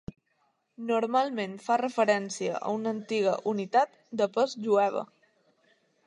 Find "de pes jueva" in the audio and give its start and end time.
4.23-5.05